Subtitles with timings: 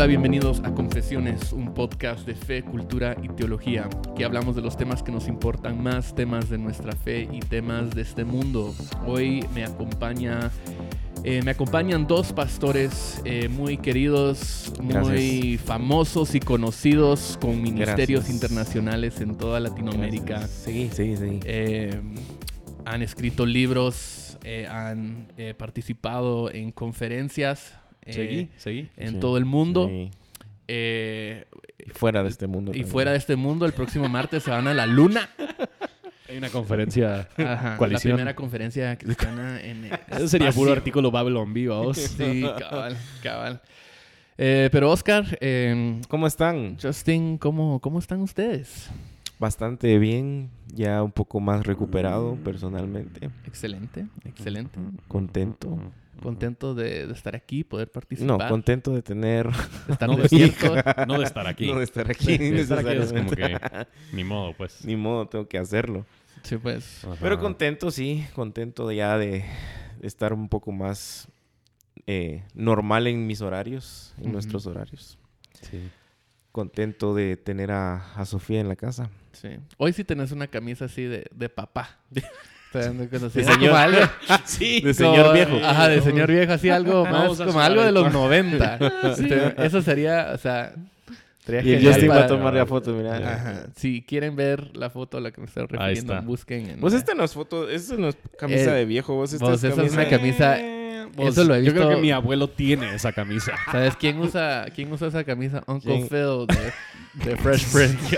[0.00, 3.86] Hola, bienvenidos a Confesiones, un podcast de fe, cultura y teología,
[4.16, 7.90] que hablamos de los temas que nos importan más, temas de nuestra fe y temas
[7.90, 8.74] de este mundo.
[9.06, 10.52] Hoy me acompaña,
[11.22, 18.34] eh, me acompañan dos pastores eh, muy queridos, muy famosos y conocidos con ministerios Gracias.
[18.34, 20.46] internacionales en toda Latinoamérica.
[20.46, 21.40] Sí, sí, sí.
[21.44, 22.00] Eh,
[22.86, 27.74] han escrito libros, eh, han eh, participado en conferencias
[28.06, 28.88] Seguí, seguí.
[28.96, 29.88] en Sí, todo el mundo.
[29.88, 30.10] sí.
[30.72, 31.46] Eh,
[31.84, 32.70] Y fuera de este mundo.
[32.70, 32.88] y también.
[32.92, 35.28] fuera de este mundo, el próximo martes se van a la luna.
[36.28, 37.28] Hay una conferencia.
[37.36, 38.14] Ajá, la Coalición.
[38.14, 41.96] primera conferencia cristiana en el Eso sería puro artículo Babylon B, vamos.
[42.16, 43.60] Sí, cabal, cabal.
[44.38, 46.78] Eh, pero Oscar, eh, ¿Cómo están?
[46.80, 48.88] Justin, ¿cómo, ¿cómo están ustedes?
[49.40, 50.50] Bastante bien.
[50.72, 53.28] Ya un poco más recuperado personalmente.
[53.44, 54.78] Excelente, excelente.
[55.08, 55.78] Contento.
[56.22, 58.48] Contento de, de estar aquí, poder No, participar.
[58.48, 59.48] contento de tener...
[59.86, 61.06] de estar No, de.
[61.06, 61.66] No de estar aquí.
[61.66, 62.38] No de estar aquí.
[62.38, 63.36] De estar aquí es como necesariamente.
[63.36, 64.84] que ni modo, pues.
[64.84, 66.04] Ni modo, tengo que hacerlo.
[66.42, 67.04] Sí, pues.
[67.04, 67.16] Ajá.
[67.20, 68.26] Pero contento, sí.
[68.34, 69.44] Contento ya de,
[70.02, 71.28] estar un poco más
[72.06, 74.14] eh, normal en mis horarios.
[74.22, 75.18] En nuestros horarios.
[75.62, 75.90] Sí.
[76.52, 79.10] Contento de tener a, a Sofía en la casa.
[79.32, 79.48] Sí.
[79.76, 81.98] Hoy sí tenés una camisa así de, de papá.
[82.72, 83.74] De como señor.
[83.76, 84.08] algo-
[84.44, 85.56] sí, como- de señor viejo.
[85.64, 88.18] Ajá, de señor viejo, así algo más como algo de los cuarto.
[88.18, 88.78] 90.
[89.10, 90.72] Este, eso sería, o sea,
[91.44, 93.16] sería Y genial Justin va para- a tomar la foto, mira.
[93.16, 93.66] Ajá.
[93.76, 96.80] Si quieren ver la foto a la que me estoy refiriendo, busquen en...
[96.80, 99.54] Vos esta no es foto, esta no es camisa Eh, de viejo, vos esta vos,
[99.54, 100.00] es esa es camisa...
[100.00, 103.10] una camisa- Eh, vos, Eso lo he Yo creo visto- que mi abuelo tiene esa
[103.12, 103.52] camisa.
[103.72, 105.64] ¿Sabes quién usa, quién usa esa camisa?
[105.66, 106.08] Uncle ¿Quién?
[106.08, 108.16] Phil de, de Fresh Prince.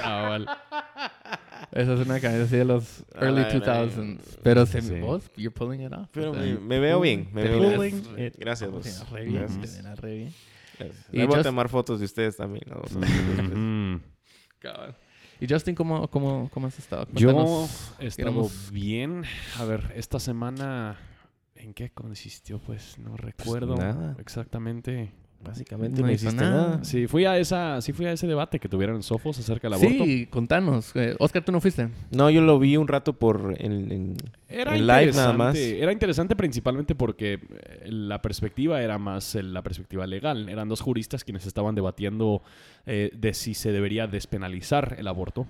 [1.71, 4.19] Esa es una camisa así de los early la- la- 2000s.
[4.43, 5.01] Pero se, Sí.
[5.01, 6.09] vos, you're pulling it off.
[6.13, 8.03] Pero o sea, me, me veo bien, me te veo bien.
[8.17, 8.85] re- Gracias, te vos.
[8.85, 10.35] miras re bien, te re bien.
[10.79, 11.07] Gracias.
[11.13, 12.65] Y voy a Just- tomar fotos de ustedes también.
[12.67, 12.83] ¿no?
[14.59, 14.97] Cabal.
[15.41, 17.07] ¿Y Justin, cómo, cómo, cómo has estado?
[17.13, 17.93] Yo Cuéntanos.
[17.99, 19.23] he estado queremos- bien.
[19.59, 20.97] A ver, esta semana...
[21.55, 22.59] ¿En qué consistió?
[22.59, 24.17] Pues no recuerdo nada.
[24.19, 25.13] exactamente.
[25.45, 26.67] Básicamente No no, hiciste nada.
[26.69, 26.85] nada.
[26.85, 29.75] Sí, fui a esa, sí fui a ese debate que tuvieron en Sofos acerca del
[29.75, 30.05] aborto.
[30.05, 30.93] Sí, contanos.
[30.95, 31.89] Eh, Oscar, ¿tú no fuiste?
[32.13, 34.17] No, yo lo vi un rato por en, en-
[34.49, 35.37] Era en live nada interesante.
[35.39, 35.57] más.
[35.57, 37.41] Era interesante principalmente porque eh,
[37.91, 40.49] la perspectiva era más eh, la perspectiva legal.
[40.49, 42.43] Eran dos juristas quienes estaban debatiendo
[42.87, 45.47] eh, de si se debería despenalizar el aborto.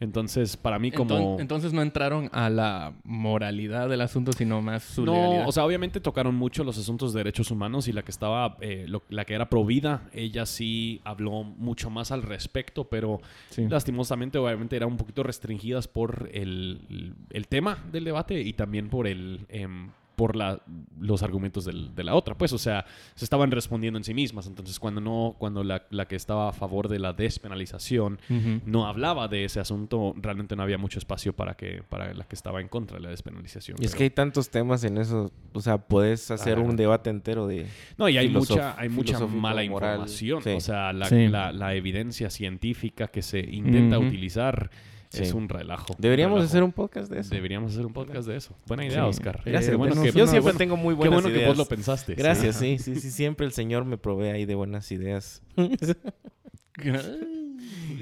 [0.00, 1.14] Entonces, para mí como...
[1.36, 5.48] Enton- Entonces no entraron a la moralidad del asunto, sino más su no, legalidad.
[5.48, 8.84] o sea, obviamente tocaron mucho los asuntos de derechos humanos y la que estaba, eh,
[8.88, 13.20] lo- la que era provida, ella sí habló mucho más al respecto, pero
[13.50, 13.66] Sí.
[13.68, 19.06] lastimosamente obviamente eran un poquito restringidas por el, el- tema del debate y también por
[19.08, 20.60] el em, por la,
[21.00, 22.36] los argumentos del- de la otra.
[22.36, 22.84] Pues, o sea,
[23.14, 24.48] se estaban respondiendo en sí mismas.
[24.48, 28.18] Entonces, cuando no, cuando la, la que estaba a favor de la despenalización
[28.66, 32.34] no hablaba de ese asunto, realmente no había mucho espacio para que, para la que
[32.34, 33.76] estaba en contra de la despenalización.
[33.80, 35.30] Y es que hay tantos temas en eso.
[35.52, 36.62] O sea, puedes hacer Ah.
[36.62, 37.66] un debate entero de...
[37.96, 40.42] No, y hay filosof- mucha, hay mucha mala moral, información.
[40.42, 40.50] sí.
[40.50, 41.28] O sea, la, Sí.
[41.28, 44.70] la- la evidencia científica que se intenta utilizar
[45.10, 45.22] Sí.
[45.22, 45.94] es un relajo.
[45.98, 46.48] Deberíamos relajo.
[46.50, 47.34] hacer un podcast de eso.
[47.34, 48.54] Deberíamos hacer un podcast de eso.
[48.66, 49.08] Buena idea, Sí.
[49.08, 49.40] Oscar.
[49.44, 49.68] Gracias.
[49.68, 51.48] Eh, Qué bueno que, yo siempre buena- tengo muy qué buenas bueno que ideas.
[51.48, 52.14] vos lo pensaste.
[52.14, 53.10] Gracias, sí, sí, sí.
[53.10, 55.42] Siempre el Señor me provee ahí de buenas ideas.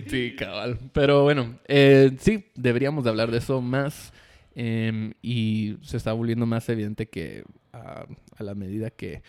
[0.08, 0.78] Sí, cabal.
[0.92, 4.12] Pero bueno, eh, sí, deberíamos de hablar de eso más.
[4.54, 8.06] em, y se está volviendo más evidente que ah,
[8.36, 9.22] a la medida que,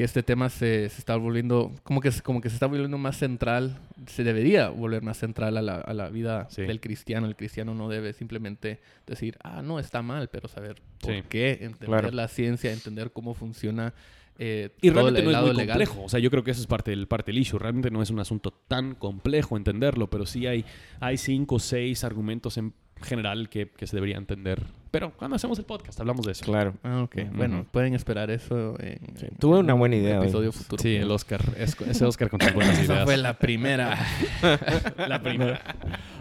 [0.00, 2.96] que este tema se, se está volviendo, como que, se- como que se está volviendo
[2.96, 6.62] más central, se debería volver más central a la, a la vida Sí.
[6.62, 7.26] del cristiano.
[7.26, 11.22] El cristiano no debe simplemente decir, ah, no, está mal, pero saber por Sí.
[11.28, 12.10] qué, entender Claro.
[12.12, 13.92] la ciencia, entender cómo funciona.
[14.38, 15.66] eh, Y realmente el no es muy legal.
[15.76, 16.02] complejo.
[16.04, 17.58] O sea, yo creo que eso es parte del, parte del issue.
[17.58, 20.64] Realmente no es un asunto tan complejo entenderlo, pero sí hay,
[20.98, 22.72] hay cinco o seis argumentos en
[23.02, 24.62] general que, que se debería entender.
[24.90, 26.44] Pero cuando hacemos el podcast hablamos de eso.
[26.44, 26.74] Claro.
[26.82, 27.16] Ah, ok.
[27.32, 30.24] Bueno, pueden esperar eso en, Sí, en tuve una buena idea hoy.
[30.24, 30.82] episodio futuro.
[30.82, 31.40] Sí, el Oscar.
[31.56, 33.04] es- ese Oscar con sus buenas Esa ideas.
[33.04, 33.96] fue la primera.
[35.08, 35.60] la primera.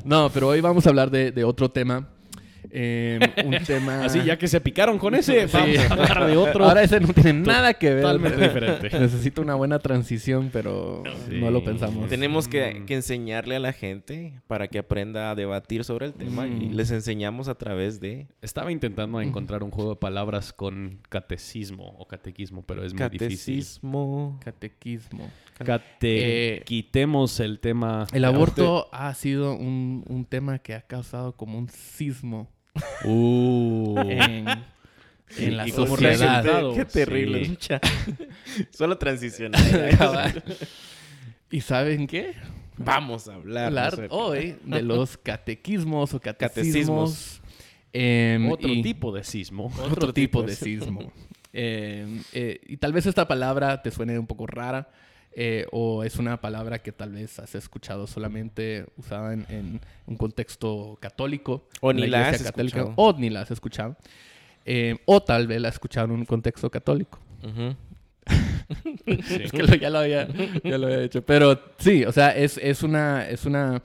[0.04, 2.08] No, pero hoy vamos a hablar de, de otro tema.
[2.72, 4.06] Eh, un tema...
[4.06, 5.58] Así, ya que se picaron con ese, Sí.
[5.58, 6.66] vamos a hablar de otro.
[6.66, 8.02] Ahora ese no tiene nada que ver.
[8.04, 8.90] Totalmente diferente.
[9.00, 11.38] Necesito una buena transición, pero Sí.
[11.40, 12.08] no lo pensamos.
[12.10, 12.86] Tenemos que, Mm.
[12.86, 16.74] que enseñarle a la gente para que aprenda a debatir sobre el tema y Mm.
[16.76, 22.08] les enseñamos a través de Estaba intentando encontrar un juego de palabras con catecismo o
[22.08, 23.56] catequismo, pero es muy difícil.
[23.56, 24.40] catecismo.
[24.44, 25.30] Catequismo.
[25.66, 26.58] Cate...
[26.58, 28.08] Eh, Quitemos el tema.
[28.14, 32.50] El aborto ha sido un, un tema que ha causado como un sismo
[33.04, 34.00] Uh.
[34.00, 34.48] en,
[35.38, 36.44] en la y sociedad.
[36.76, 37.58] Qué terrible.
[37.60, 37.74] Sí.
[38.72, 39.62] Solo transicionar.
[41.52, 42.36] ¿Y saben qué?
[42.78, 47.12] Vamos a hablar, hoy de los catequismos o catecismos.
[47.12, 47.42] Catecismos.
[47.92, 49.66] em, Otro y- tipo de sismo.
[49.82, 51.12] Otro, tipo tipo de de sismo.
[51.52, 54.90] Eh, eh, y tal vez esta palabra te suene un poco rara
[55.34, 60.18] eh, o es una palabra que tal vez has escuchado solamente usada en, en un
[60.18, 61.68] contexto católico.
[61.82, 62.94] O ni la iglesia has católica, escuchado.
[63.02, 63.96] O ni la has escuchado.
[64.66, 67.20] Eh, o tal vez la has escuchado en un contexto católico.
[68.28, 69.44] Sí.
[69.44, 70.28] Es que lo- ya, lo había,
[70.64, 71.24] ya lo había hecho.
[71.26, 73.82] Pero sí, o sea, es, es, una, es, una,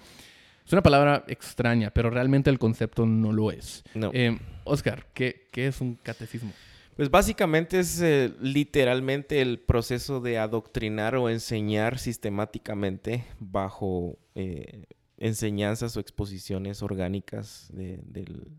[0.66, 3.82] es una palabra extraña, pero realmente el concepto no lo es.
[3.94, 4.10] No.
[4.12, 6.52] Eh, Oscar, ¿qué, ¿qué es un catecismo?
[6.96, 14.84] Pues básicamente es eh, literalmente el proceso de adoctrinar o enseñar sistemáticamente bajo eh,
[15.18, 18.00] enseñanzas o exposiciones orgánicas de,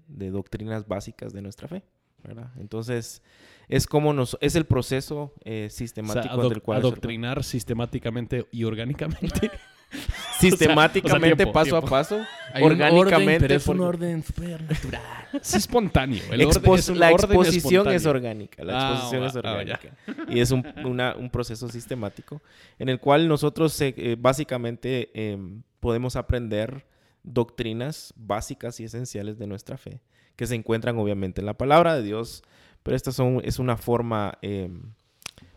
[0.08, 1.84] de doctrinas básicas de nuestra fe.
[2.26, 2.52] ¿verdad?
[2.60, 3.22] Entonces,
[3.68, 8.64] es como nos, es el proceso eh, O sea, sistemático del cual adoctrinar sistemáticamente y
[8.64, 9.52] orgánicamente.
[10.40, 11.88] sistemáticamente tiempo, paso tiempo.
[11.88, 12.22] a paso,
[12.56, 13.40] Hay un orden, orgánicamente.
[13.42, 15.02] pero es un orden supernatural.
[15.34, 16.24] es espontáneo.
[16.32, 18.64] El orden es la orden exposición es orgánica.
[18.64, 19.50] La Ah, exposición es ah, ya.
[19.50, 19.98] orgánica.
[20.30, 22.42] y es un, una- un proceso sistemático
[22.80, 26.86] en el cual nosotros eh, eh, básicamente em, podemos aprender
[27.24, 30.00] doctrinas básicas y esenciales de nuestra fe,
[30.36, 32.44] que se encuentran obviamente en la palabra de Dios,
[32.84, 34.94] pero esta son, es una forma em,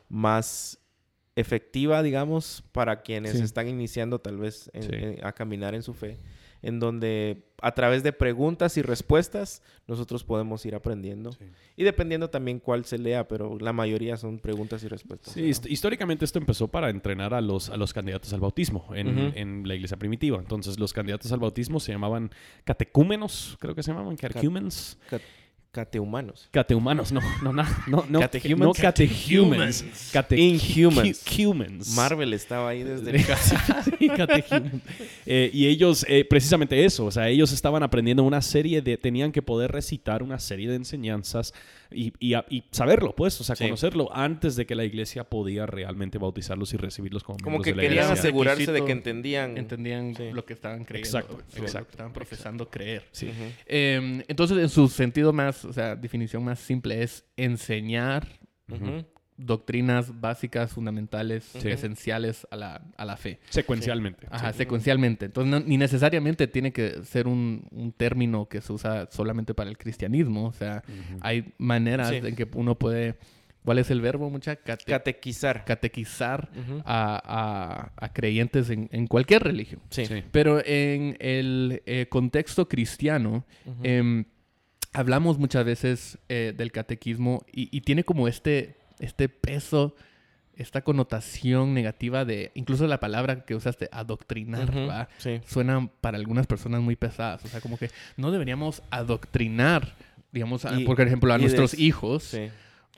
[0.08, 0.78] más
[1.36, 3.42] efectiva, digamos, para quienes Sí.
[3.42, 4.88] están iniciando tal vez en- Sí.
[4.92, 6.16] en- a caminar en su fe,
[6.62, 11.32] en donde a través de preguntas y respuestas nosotros podemos ir aprendiendo.
[11.32, 11.44] Sí.
[11.76, 15.34] Y dependiendo también cuál se lea, pero la mayoría son preguntas y respuestas.
[15.34, 19.66] Sí, históricamente esto empezó para entrenar a los, a los candidatos al bautismo en, en
[19.66, 20.38] la iglesia primitiva.
[20.38, 22.30] Entonces, los candidatos al bautismo se llamaban
[22.64, 24.98] catecúmenos, creo que se llamaban, catechumens.
[25.10, 25.20] Ca-
[25.70, 26.48] Catehumanos.
[26.50, 28.60] Catehumanos, no, no, no, no, no, Catehumans.
[28.60, 31.24] no catehumans, cate- Inhumans.
[31.38, 31.88] humans.
[31.94, 34.08] Marvel estaba ahí desde el Sí.
[35.26, 39.30] Eh, y ellos, eh, precisamente eso, o sea, ellos estaban aprendiendo una serie de, tenían
[39.30, 41.52] que poder recitar una serie de enseñanzas
[41.90, 43.64] y, y y saberlo, pues, o sea, Sí.
[43.64, 47.70] conocerlo antes de que la iglesia podía realmente bautizarlos y recibirlos como Como miembros que
[47.72, 48.20] de la querían iglesia.
[48.22, 48.86] asegurarse de Requisito.
[48.86, 49.58] que entendían.
[49.58, 50.30] Entendían Sí.
[50.32, 51.18] lo que estaban creyendo.
[51.18, 53.04] Exacto, o lo exacto, que estaban profesando creer.
[53.12, 53.26] Sí.
[53.28, 53.44] Ujú.
[53.66, 58.26] Eh, entonces, en su sentido más, o sea, definición más simple es enseñar
[58.70, 59.04] Ujú.
[59.38, 61.68] Doctrinas básicas, fundamentales, Sí.
[61.68, 63.38] esenciales a la, a la fe.
[63.48, 64.26] Secuencialmente.
[64.30, 64.58] Ajá, sí.
[64.58, 65.26] secuencialmente.
[65.26, 69.70] Entonces, no- ni necesariamente tiene que ser un, un término que se usa solamente para
[69.70, 70.46] el cristianismo.
[70.46, 70.82] O sea,
[71.20, 72.16] hay maneras Sí.
[72.16, 73.16] en que uno puede...
[73.64, 74.56] ¿Cuál es el verbo, mucha?
[74.56, 75.64] Cate- Catequizar.
[75.66, 76.48] catequizar
[76.86, 77.20] a,
[77.96, 79.82] a- a creyentes en, en cualquier religión.
[79.90, 80.06] Sí.
[80.06, 80.22] Sí.
[80.32, 83.44] Pero en el eh, contexto cristiano,
[83.82, 84.24] em,
[84.94, 89.94] hablamos muchas veces eh, del catequismo y, y tiene como este, este peso,
[90.56, 94.86] esta connotación negativa de, incluso la palabra que usaste, adoctrinar, Ujú.
[94.88, 95.08] ¿va?
[95.18, 95.40] Sí.
[95.46, 97.44] suenan para algunas personas muy pesadas.
[97.44, 99.94] O sea, como que no deberíamos adoctrinar,
[100.32, 102.48] digamos, a- Y- por ejemplo, a nuestros des- hijos Sí.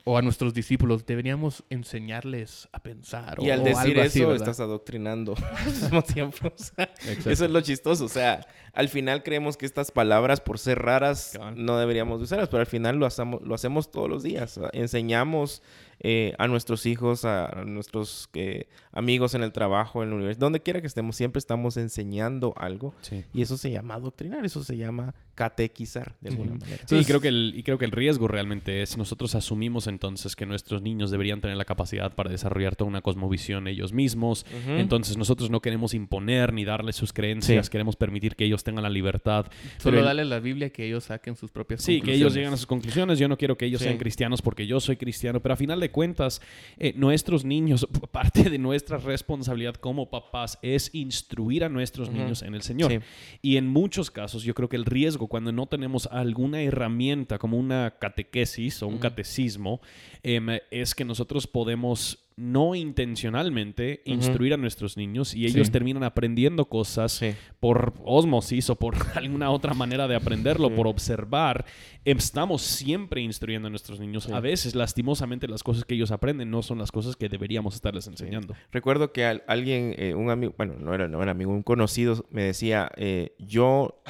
[0.05, 1.05] o a nuestros discípulos.
[1.05, 3.37] Deberíamos enseñarles a pensar.
[3.39, 4.49] Y o, al o decir algo así, eso, ¿verdad?
[4.49, 6.47] estás adoctrinando al mismo tiempo.
[6.47, 6.89] O sea,
[7.31, 8.05] eso es lo chistoso.
[8.05, 8.43] O sea,
[8.73, 12.67] al final creemos que estas palabras, por ser raras, no deberíamos de usarlas, pero al
[12.67, 14.57] final lo hacemos, lo hacemos todos los días.
[14.57, 15.61] O Enseñamos
[16.03, 20.41] eh, a nuestros hijos, a, a nuestros eh, amigos en el trabajo, en la universidad,
[20.41, 22.93] donde quiera que estemos, siempre estamos enseñando algo.
[23.01, 23.23] Sí.
[23.33, 26.83] Y eso se llama adoctrinar, eso se llama catequizar, de alguna manera.
[26.85, 30.35] Sí, y creo que el, y creo que el riesgo realmente es, nosotros asumimos entonces
[30.35, 34.45] que nuestros niños deberían tener la capacidad para desarrollar toda una cosmovisión ellos mismos.
[34.67, 37.71] Entonces nosotros no queremos imponer ni darles sus creencias, Sí.
[37.71, 39.45] queremos permitir que ellos tengan la libertad.
[39.77, 42.21] Solo Pero el- dale la Biblia que ellos saquen sus propias Sí, que conclusiones.
[42.21, 43.19] ellos lleguen a sus conclusiones.
[43.19, 43.87] Yo no quiero que ellos Sí.
[43.87, 46.41] sean cristianos porque yo soy cristiano, pero a final de cuentas,
[46.77, 52.55] eh, nuestros niños, parte de nuestra responsabilidad como papás es instruir a nuestros niños en
[52.55, 52.91] el Señor.
[52.91, 52.99] Sí.
[53.41, 57.57] Y en muchos casos, yo creo que el riesgo cuando no tenemos alguna herramienta como
[57.57, 59.81] una catequesis o un catecismo
[60.23, 65.71] em, es que nosotros podemos no intencionalmente instruir a nuestros niños y ellos Sí.
[65.73, 67.33] terminan aprendiendo cosas Sí.
[67.59, 70.75] por osmosis o por alguna otra manera de aprenderlo, Sí.
[70.75, 71.65] por observar.
[72.03, 74.27] Estamos siempre instruyendo a nuestros niños.
[74.31, 78.07] A veces, lastimosamente, las cosas que ellos aprenden no son las cosas que deberíamos estarles
[78.07, 78.55] enseñando.
[78.71, 82.25] Recuerdo que al- alguien, eh, un amigo, bueno, no era, no era amigo, un conocido
[82.31, 84.01] me decía, eh, yo,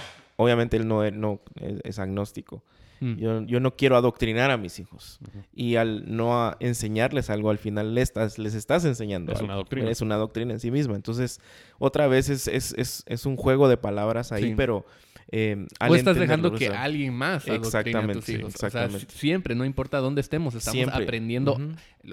[0.42, 2.64] obviamente él no, es- no es, es agnóstico,
[3.04, 3.16] Mm.
[3.16, 5.20] yo, yo no quiero adoctrinar a mis hijos.
[5.56, 9.46] Y al no a- enseñarles algo, al final les estás, les estás enseñando Es algo.
[9.48, 9.90] una doctrina.
[9.90, 10.96] Es una doctrina en sí misma.
[10.98, 11.40] Entonces,
[11.80, 14.54] otra vez es, es, es, es un juego de palabras ahí, Sí.
[14.56, 14.86] pero
[15.30, 18.56] eh, al O estás dejando o que sea, alguien más adoctrine a tus Exactamente, hijos.
[18.56, 19.12] O sea, exactamente.
[19.14, 21.04] si- siempre, no importa dónde estemos, estamos Siempre.
[21.04, 21.58] aprendiendo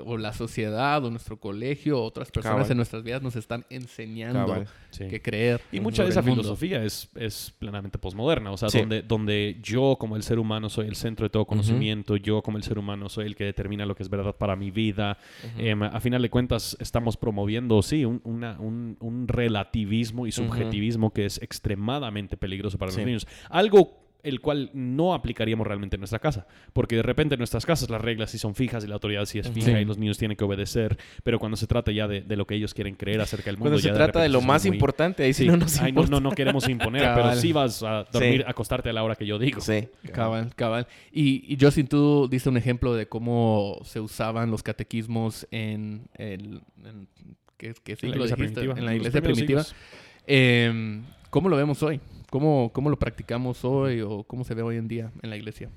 [0.05, 2.71] o la sociedad o nuestro colegio o otras personas Cabal.
[2.73, 4.65] en nuestras vidas nos están enseñando.
[4.91, 5.07] Sí.
[5.09, 5.61] que creer.
[5.71, 8.79] Y mucha de esa filosofía es, es plenamente posmoderna, o sea, Sí.
[8.81, 12.57] donde, donde yo como el ser humano soy el centro de todo conocimiento, yo como
[12.57, 15.19] el ser humano soy el que determina lo que es verdad para mi vida.
[15.59, 21.13] Em, a final de cuentas estamos promoviendo, sí, un, una- un- un relativismo y subjetivismo
[21.13, 22.98] que es extremadamente peligroso para Sí.
[22.99, 23.27] Los niños.
[23.51, 27.89] Algo el cual no aplicaríamos realmente en nuestra casa, porque de repente en nuestras casas
[27.89, 29.73] las reglas sí son fijas y la autoridad sí es fija Sí.
[29.79, 32.57] y los niños tienen que obedecer, pero cuando se trata ya de, de lo que
[32.57, 34.75] ellos quieren creer acerca del mundo, Cuando se ya trata de lo se más muy-
[34.75, 35.49] importante, ahí sí, Sí.
[35.49, 36.11] no nos Ay, no, importa.
[36.11, 38.45] no, no queremos imponer, pero sí vas a dormir, Sí.
[38.47, 39.61] acostarte a la hora que yo digo.
[39.61, 39.89] Sí.
[40.13, 40.89] Cabal, cabal.
[41.13, 46.61] Y, y Justin, tú diste un ejemplo de cómo se usaban los catequismos en el...
[46.85, 47.09] en-
[47.57, 48.61] ¿qué, qué En la siglo iglesia dijiste?
[48.61, 48.79] primitiva.
[48.79, 49.63] En la iglesia primitiva.
[49.63, 49.75] siglos.
[51.31, 52.01] ¿Cómo lo vemos hoy?
[52.31, 55.69] ¿Cómo, ¿Cómo lo practicamos hoy o cómo se ve hoy en día en la iglesia?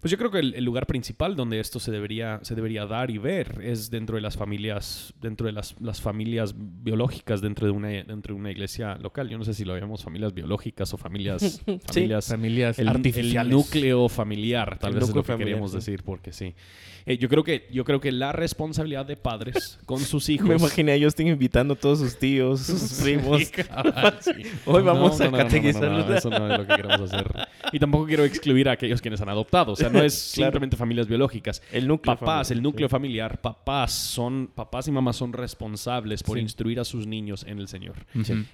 [0.00, 3.10] Pues yo creo que el, el lugar principal donde esto se debería, se debería dar
[3.10, 7.72] y ver es dentro de las familias, dentro de las, las familias biológicas dentro de
[7.72, 9.28] una dentro de una iglesia local.
[9.28, 13.42] Yo no sé si lo llamamos familias biológicas o familias, familias Familias el, artificiales.
[13.42, 15.76] el núcleo familiar, tal El vez es lo que familiar, queríamos sí.
[15.78, 16.54] decir, porque sí.
[17.06, 20.46] Eh, yo creo que yo creo que la responsabilidad de padres con sus hijos.
[20.46, 23.38] Me imaginé a Justin invitando a todos sus tíos, sus primos.
[23.40, 24.32] Sí, cabal, sí.
[24.66, 26.06] Hoy vamos No, a no, no, no, no, catequizarlos.
[26.08, 27.48] no, eso no es lo que queremos hacer.
[27.72, 29.72] Y tampoco quiero excluir a aquellos quienes han adoptado.
[29.72, 30.48] O sea, no es Claro.
[30.52, 31.62] simplemente familias biológicas.
[31.72, 32.90] El núcleo Papás, familiar, el núcleo sí.
[32.92, 36.42] familiar, papás son, papás y mamás son responsables por Sí.
[36.42, 37.96] instruir a sus niños en el Señor.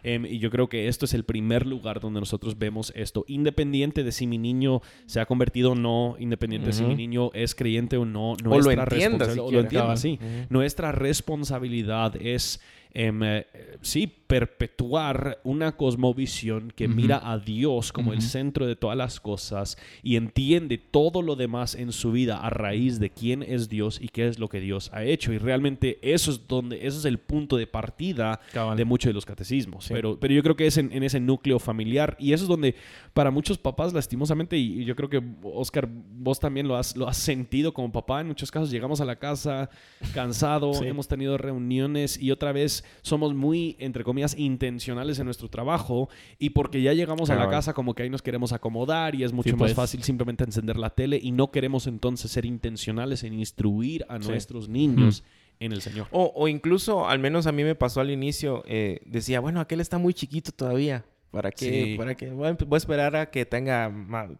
[0.03, 4.03] Em, y yo creo que esto es el primer lugar donde nosotros vemos esto, independiente
[4.05, 7.55] de si mi niño se ha convertido o no, independiente de si mi niño es
[7.55, 10.19] creyente o no, O lo nuestra entienda responsabilidad- o lo entienda, sí.
[10.51, 12.61] Nuestra responsabilidad es,
[12.93, 13.47] em, eh,
[13.83, 19.77] sí, perpetuar una cosmovisión que mira a Dios como el centro de todas las cosas
[20.03, 24.09] y entiende todo lo demás en su vida a raíz de quién es Dios y
[24.09, 25.33] qué es lo que Dios ha hecho.
[25.33, 28.77] Y realmente eso es donde, eso es el punto de partida Cabal.
[28.77, 29.85] de muchos de los catecismos.
[29.87, 29.95] Sí.
[29.95, 32.75] Pero, pero yo creo que es en, en ese núcleo familiar y eso es donde
[33.13, 37.09] para muchos papás, lastimosamente, y, y yo creo que Oscar, vos también lo has, lo
[37.09, 39.71] has sentido como papá, en muchos casos llegamos a la casa
[40.13, 40.87] cansado, Sí.
[40.87, 46.51] hemos tenido reuniones y otra vez somos muy, entre comillas, intencionales en nuestro trabajo y
[46.51, 49.51] porque ya llegamos a la casa como que ahí nos queremos acomodar y es mucho
[49.51, 49.75] Sí, más pues.
[49.75, 54.29] fácil simplemente encender la tele y no queremos entonces ser intencionales en instruir a Sí.
[54.29, 55.25] nuestros niños
[55.61, 56.07] en el Señor.
[56.11, 59.81] O, o incluso, al menos a mí me pasó al inicio, eh, decía, bueno, aquel
[59.81, 61.05] está muy chiquito todavía.
[61.31, 61.85] ¿Para qué?
[61.85, 61.95] Sí.
[61.99, 62.31] ¿Para qué?
[62.31, 63.91] Voy a, voy a esperar a que tenga,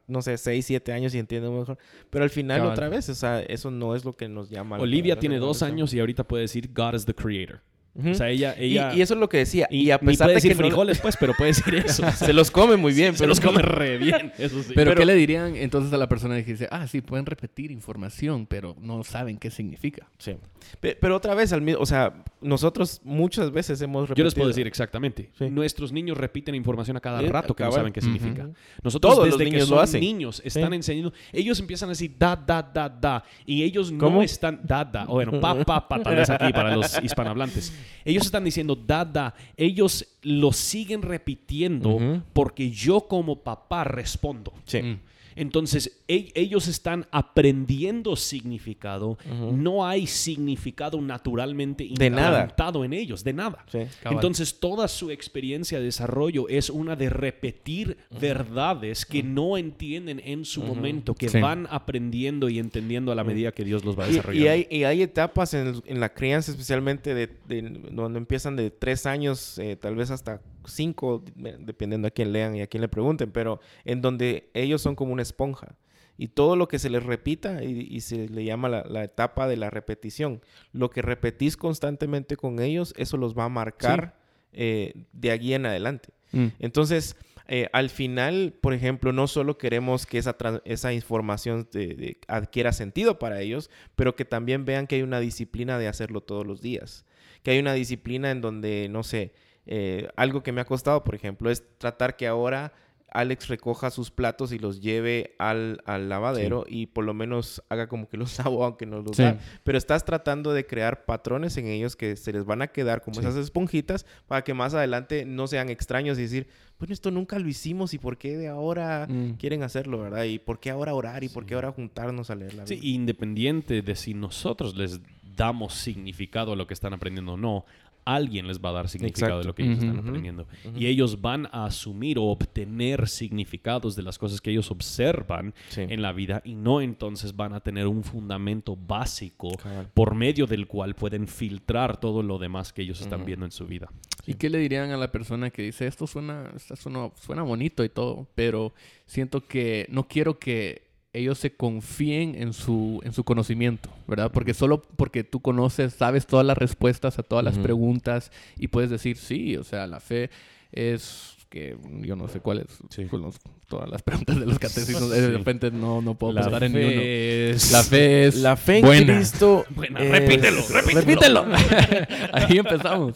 [0.07, 1.77] no sé, 6, 7 años y entienda mejor.
[2.09, 2.73] Pero al final, Cabal.
[2.73, 4.77] otra vez, o sea, eso no es lo que nos llama.
[4.77, 7.63] la- Olivia tiene dos años y ahorita puede decir God is the creator.
[7.97, 8.11] Ujú.
[8.11, 8.57] O sea, ella...
[8.59, 9.69] Y- ella y, eso es lo que decía.
[9.71, 12.11] Y, a ni pesar puede de que decir no- frijoles, pues, pero puede decir eso.
[12.13, 14.33] se los come muy bien, se pero los come re bien.
[14.39, 14.73] Eso sí.
[14.75, 17.71] Pero, Pero- ¿qué le dirían entonces a la persona que dice, ah, sí, pueden repetir
[17.71, 20.09] información, pero no saben qué significa?
[20.19, 20.37] Sí.
[20.81, 24.17] Pe- Pero otra vez, al mismo, o sea, nosotros muchas veces hemos repetido.
[24.17, 25.31] Yo les puedo decir exactamente.
[25.39, 25.49] Sí.
[25.51, 28.49] Nuestros niños repiten información a cada Sí, rato que no saben qué significa.
[28.83, 30.01] Nosotros Todos desde los que niños lo son hacen.
[30.01, 30.77] niños están Sí.
[30.77, 31.13] enseñando.
[31.33, 33.25] Ellos empiezan a decir da, da, da, da.
[33.47, 34.17] Y ellos ¿Cómo?
[34.17, 35.05] no están da, da.
[35.05, 37.73] O bueno, pa, pa, pa, tal vez aquí para los hispanohablantes.
[38.05, 39.35] Ellos están diciendo da, da.
[39.57, 44.53] Ellos lo siguen repitiendo porque yo como papá respondo.
[44.65, 44.83] Sí.
[44.83, 45.01] Mm.
[45.37, 49.19] Entonces, e- ellos están aprendiendo significado.
[49.53, 52.41] No hay significado naturalmente De nada.
[52.43, 53.65] implantado en ellos, de nada.
[53.71, 53.81] Sí.
[54.05, 60.45] Entonces, toda su experiencia de desarrollo es una de repetir verdades que no entienden en
[60.45, 61.41] su momento, que Sí.
[61.41, 64.45] van aprendiendo y entendiendo a la medida que Dios los va Y, desarrollando.
[64.45, 67.63] y hay, y hay etapas en, en la crianza, especialmente de, de-
[67.93, 72.55] donde empiezan de tres años, eh, tal vez hasta cinco, de- dependiendo a quién lean
[72.57, 75.77] y a quién le pregunten, pero en donde ellos son como una esponja.
[76.17, 79.49] Y todo lo que se les repita, y, y se le llama la, la etapa
[79.49, 80.43] de la repetición,
[80.73, 84.17] lo que repetís constantemente con ellos, eso los va a marcar
[84.53, 86.11] eh, de aquí en adelante.
[86.31, 86.47] Mm.
[86.61, 87.17] Entonces,
[87.49, 92.73] eh, al final, por ejemplo, no solo queremos que esa, esa información de- de- adquiera
[92.73, 96.63] sentido para ellos, pero que también vean que hay una disciplina de hacerlo todos los
[96.63, 97.05] días.
[97.43, 99.33] Que hay una disciplina en donde, no sé,
[99.67, 102.73] eh, algo que me ha costado, por ejemplo, es tratar que ahora
[103.11, 107.87] Alex recoja sus platos y los lleve al, al lavadero y por lo menos haga
[107.87, 109.23] como que los lavo, aunque no los Sí.
[109.23, 109.39] da.
[109.63, 113.15] Pero estás tratando de crear patrones en ellos que se les van a quedar como
[113.15, 113.21] Sí.
[113.21, 116.49] esas esponjitas para que más adelante no sean extraños y decir,
[116.81, 119.35] bueno, esto nunca lo hicimos y por qué de ahora Mm.
[119.35, 120.25] quieren hacerlo, ¿verdad?
[120.25, 121.49] Y por qué ahora orar y por Sí.
[121.51, 122.95] qué ahora juntarnos a leer la Sí, Biblia.
[122.97, 125.01] independiente de si nosotros les
[125.37, 127.65] damos significado a lo que están aprendiendo o no,
[128.05, 130.47] alguien les va a dar significado de lo que ellos están aprendiendo.
[130.77, 135.83] Y ellos van a asumir o obtener significados de las cosas que ellos observan Sí.
[135.83, 139.49] en la vida y no entonces van a tener un fundamento básico
[139.95, 143.67] por medio del cual pueden filtrar todo lo demás que ellos están viendo en su
[143.67, 143.91] vida.
[144.27, 147.85] ¿Y qué le dirían a la persona que dice, esto suena, esto suena, suena bonito
[147.85, 148.73] y todo, pero
[149.07, 150.84] siento que no quiero que
[151.15, 154.31] ellos se confíen en su, en su conocimiento, ¿verdad?
[154.33, 158.91] Porque solo porque tú conoces, sabes todas las respuestas a todas las preguntas y puedes
[158.91, 160.29] decir, sí, o sea, la fe
[160.73, 163.07] es que yo no sé cuáles Sí.
[163.09, 163.31] son
[163.69, 165.21] todas las preguntas de los catecismos, Sí.
[165.21, 166.89] de repente no, no puedo La pensar en ni uno.
[166.91, 169.15] fe es- La fe es La fe en buena.
[169.17, 169.65] Cristo.
[169.71, 170.63] Buena, es- repítelo,
[170.95, 171.47] repítelo.
[172.33, 173.15] Ahí empezamos.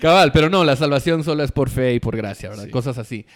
[0.00, 2.64] Cabal, pero no, la salvación solo es por fe y por gracia, ¿verdad?
[2.64, 2.70] Sí.
[2.70, 3.26] Cosas así.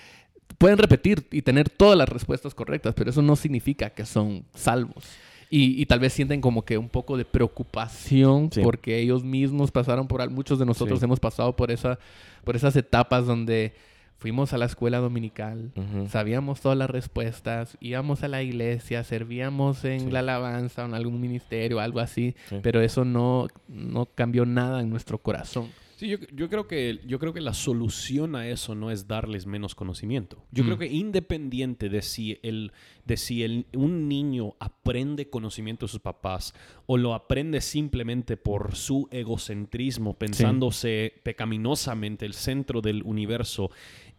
[0.62, 5.04] Pueden repetir y tener todas las respuestas correctas, pero eso no significa que son salvos.
[5.50, 8.61] Y, y tal vez sienten como que un poco de preocupación Sí.
[8.62, 11.04] porque ellos mismos pasaron por, muchos de nosotros Sí.
[11.04, 11.99] hemos pasado por, esa,
[12.45, 13.75] por esas etapas donde
[14.19, 16.09] fuimos a la escuela dominical, Ujú.
[16.09, 20.11] sabíamos todas las respuestas, íbamos a la iglesia, servíamos en Sí.
[20.12, 22.61] la alabanza o en algún ministerio, algo así, Sí.
[22.62, 25.66] pero eso no, no cambió nada en nuestro corazón.
[26.02, 29.47] Sí, yo, yo creo que, yo creo que la solución a eso no es darles
[29.47, 30.44] menos conocimiento.
[30.50, 30.66] Yo Mm.
[30.66, 32.73] creo que independiente de si, el,
[33.04, 36.54] de si el, un niño aprende conocimiento de sus papás
[36.87, 43.71] o lo aprende simplemente por su egocentrismo, pensándose pecaminosamente el centro del universo,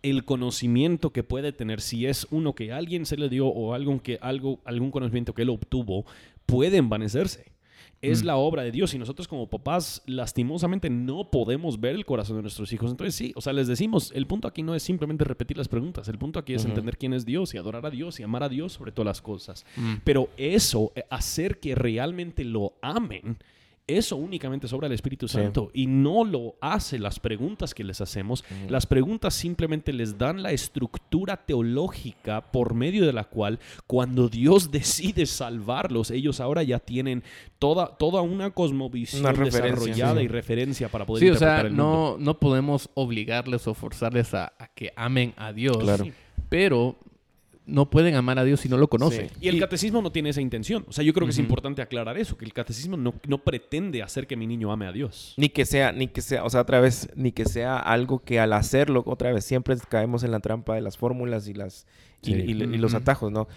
[0.04, 4.02] el conocimiento que puede tener, si es uno que alguien se le dio o algo
[4.02, 6.06] que, algo, algún conocimiento que él obtuvo,
[6.46, 7.53] puede envanecerse
[8.04, 8.26] es Mm.
[8.28, 12.42] la obra de Dios y nosotros como papás lastimosamente no podemos ver el corazón de
[12.44, 12.92] nuestros hijos.
[12.92, 16.08] Entonces sí, o sea, les decimos, el punto aquí no es simplemente repetir las preguntas,
[16.10, 18.50] el punto aquí es entender quién es Dios y adorar a Dios y amar a
[18.50, 19.66] Dios sobre todas las cosas.
[19.78, 19.94] Mm.
[20.04, 23.38] Pero eso, eh, hacer que realmente lo amen,
[23.86, 25.34] eso únicamente sobra el Espíritu Sí.
[25.38, 28.44] Santo y no lo hace las preguntas que les hacemos.
[28.70, 34.72] Las preguntas simplemente les dan la estructura teológica por medio de la cual cuando Dios
[34.72, 37.24] decide salvarlos, ellos ahora ya tienen
[37.60, 40.26] toda, toda una cosmovisión Una desarrollada sí.
[40.26, 42.18] y referencia para poder Sí, o interpretar sea, el mundo.
[42.20, 46.06] no, no podemos obligarles o forzarles a, a que amen a Dios, Claro.
[46.50, 46.96] pero
[47.66, 49.30] no pueden amar a Dios si no lo conocen.
[49.30, 49.36] Sí.
[49.42, 50.86] Y el catecismo no tiene esa intención.
[50.88, 54.04] O sea, yo creo que es importante aclarar eso, que el catecismo no, no pretende
[54.04, 55.34] hacer que mi niño ame a Dios.
[55.38, 58.40] Ni que sea, ni que sea, o sea, otra vez, ni que sea algo que
[58.40, 61.88] al hacerlo, otra vez, siempre caemos en la trampa de las fórmulas y las
[62.22, 62.34] y, Sí.
[62.48, 63.50] y- y los atajos, ¿no?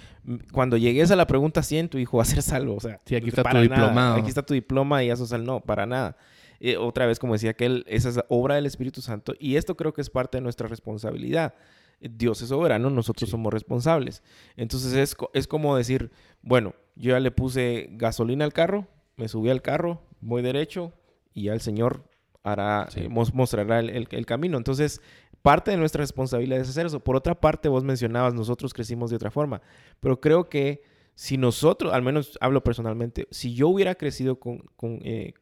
[0.53, 3.15] Cuando llegues a la pregunta 100, tu hijo va a ser salvo, o sea, Sí,
[3.15, 3.81] aquí está para tu nada.
[3.83, 4.17] diplomado.
[4.17, 6.17] Aquí está tu diploma y eso sal, no, para nada.
[6.59, 9.93] Eh, otra vez, como decía aquel, esa es obra del Espíritu Santo y esto creo
[9.93, 11.55] que es parte de nuestra responsabilidad.
[12.01, 13.31] Dios es soberano, nosotros Sí.
[13.31, 14.23] somos responsables.
[14.57, 16.11] Entonces es, es como decir,
[16.43, 20.93] bueno, yo ya le puse gasolina al carro, me subí al carro, voy derecho
[21.33, 22.05] y ya el Señor
[22.43, 23.01] hará, Sí.
[23.01, 24.57] eh, mostrará el, el- el camino.
[24.57, 25.01] Entonces,
[25.43, 27.01] parte de nuestra responsabilidad es hacer eso.
[27.01, 29.63] Por otra parte, vos mencionabas, nosotros crecimos de otra forma,
[30.01, 30.83] pero creo que
[31.15, 35.33] si nosotros, al menos hablo personalmente, si yo hubiera crecido con, con, eh,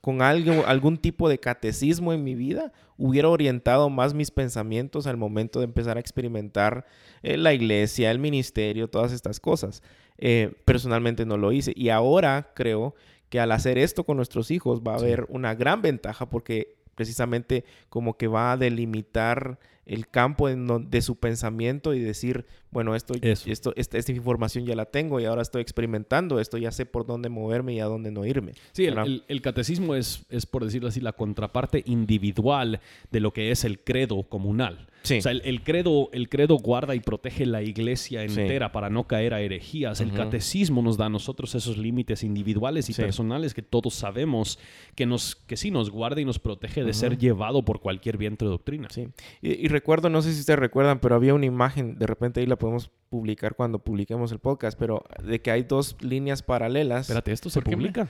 [0.00, 5.16] con algo, algún tipo de catecismo en mi vida, hubiera orientado más mis pensamientos al
[5.16, 6.84] momento de empezar a experimentar
[7.22, 9.82] eh, la iglesia, el ministerio, todas estas cosas.
[10.18, 12.94] Eh, personalmente no lo hice y ahora creo
[13.28, 15.04] que al hacer esto con nuestros hijos va a Sí.
[15.04, 21.00] haber una gran ventaja porque precisamente como que va a delimitar el campo en de
[21.00, 23.48] su pensamiento y decir, bueno, esto, Eso.
[23.50, 27.06] esto, esta, esta información ya la tengo y ahora estoy experimentando esto, ya sé por
[27.06, 28.52] dónde moverme y a dónde no irme.
[28.72, 32.80] Sí, el, el- el catecismo es, es, por decirlo así, la contraparte individual
[33.10, 34.88] de lo que es el credo comunal.
[35.02, 35.18] Sí.
[35.18, 38.40] O sea, el, el credo, el credo guarda y protege la iglesia Sí.
[38.40, 40.00] entera para no caer a herejías.
[40.00, 43.02] El catecismo nos da a nosotros esos límites individuales y Sí.
[43.02, 44.58] personales que todos sabemos
[44.94, 48.44] que, nos, que sí nos guarda y nos protege de ser llevado por cualquier viento
[48.44, 48.88] de doctrina.
[48.90, 49.08] Sí.
[49.40, 52.46] Y, y recuerdo, no sé si ustedes recuerdan, pero había una imagen, de repente ahí
[52.46, 57.02] la podemos publicar cuando publiquemos el podcast, pero de que hay dos líneas paralelas.
[57.02, 58.08] Espérate, ¿esto se ¿Por qué me- publica?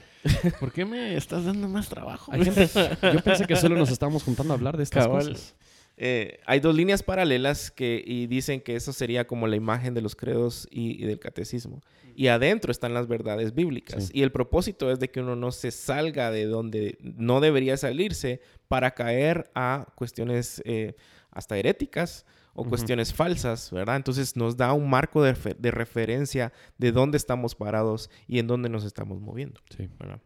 [0.59, 2.33] ¿Por qué me estás dando más trabajo?
[2.33, 2.69] Gente-
[3.03, 5.29] yo pensé que solo nos estábamos juntando a hablar de estas Cabal.
[5.29, 5.55] cosas.
[6.01, 10.01] Eh, hay dos líneas paralelas que y dicen que eso sería como la imagen de
[10.01, 11.81] los credos y, y del catecismo.
[12.15, 14.05] Y adentro están las verdades bíblicas.
[14.07, 14.13] Sí.
[14.19, 18.41] Y el propósito es de que uno no se salga de donde no debería salirse
[18.69, 20.95] para caer a cuestiones eh,
[21.31, 22.71] hasta heréticas o Ujú.
[22.71, 23.97] cuestiones falsas, ¿verdad?
[23.97, 28.47] Entonces nos da un marco de, refer- de referencia de dónde estamos parados y en
[28.49, 29.89] dónde nos estamos moviendo, Sí.
[29.99, 30.21] ¿verdad?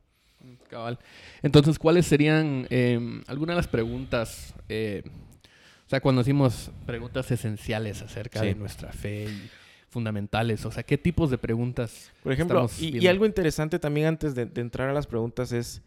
[0.68, 0.98] Cabal.
[1.42, 4.54] Entonces, ¿cuáles serían eh, algunas de las preguntas?
[5.92, 8.46] O sea, cuando decimos preguntas esenciales acerca Sí.
[8.46, 9.50] de nuestra fe y
[9.90, 12.10] fundamentales, o sea, ¿qué tipos de preguntas?
[12.22, 15.82] Por ejemplo, y, algo interesante también antes de, de entrar a las preguntas es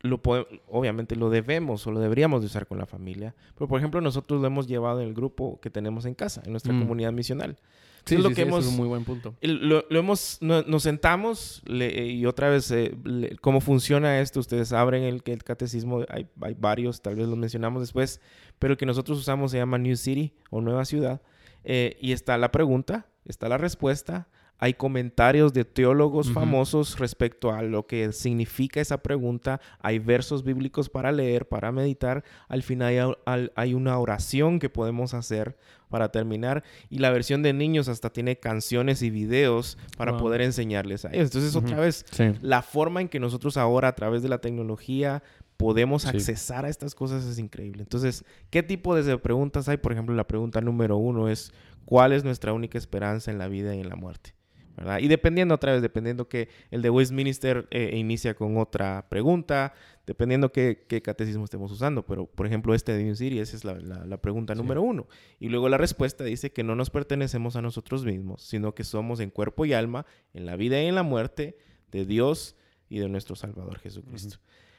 [0.00, 0.20] lo
[0.68, 3.34] obviamente lo debemos o lo deberíamos de usar con la familia.
[3.54, 6.52] Pero, por ejemplo, nosotros lo hemos llevado en el grupo que tenemos en casa, en
[6.52, 6.80] nuestra Mm.
[6.80, 7.58] comunidad misional.
[8.06, 9.34] Sí, es lo sí, que sí, hemos- es un muy buen punto.
[9.42, 14.40] Lo, lo hemos, no- nos sentamos le- y otra vez, eh, le- ¿cómo funciona esto?
[14.40, 18.22] Ustedes abren el, el catecismo, hay, hay varios, tal vez los mencionamos después,
[18.58, 21.20] pero el que nosotros usamos se llama New City o Nueva Ciudad.
[21.62, 24.28] eh, y está la pregunta, está la respuesta,
[24.62, 30.90] hay comentarios de teólogos famosos respecto a lo que significa esa pregunta, hay versos bíblicos
[30.90, 33.16] para leer, para meditar, al final
[33.56, 35.56] hay, una oración que podemos hacer
[35.88, 40.20] para terminar y la versión de niños hasta tiene canciones y videos para Wow.
[40.20, 41.24] poder enseñarles a ellos.
[41.24, 42.32] Entonces, otra vez, Sí.
[42.42, 45.22] la forma en que nosotros ahora a través de la tecnología
[45.56, 46.08] podemos Sí.
[46.08, 47.82] accesar a estas cosas es increíble.
[47.82, 49.78] Entonces, ¿qué tipo de preguntas hay?
[49.78, 51.52] Por ejemplo, la pregunta número uno es,
[51.86, 54.34] ¿cuál es nuestra única esperanza en la vida y en la muerte?
[54.80, 54.98] ¿Verdad?
[55.00, 59.74] Y dependiendo otra vez, dependiendo que el de Westminster eh, inicia con otra pregunta,
[60.06, 62.06] dependiendo qué, qué catecismo estemos usando.
[62.06, 64.58] Pero, por ejemplo, este de New City, esa es la, la- la pregunta Sí.
[64.62, 65.06] número uno.
[65.38, 69.20] Y luego la respuesta dice que no nos pertenecemos a nosotros mismos, sino que somos
[69.20, 71.58] en cuerpo y alma, en la vida y en la muerte,
[71.92, 72.56] de Dios
[72.88, 74.38] y de nuestro Salvador Jesucristo.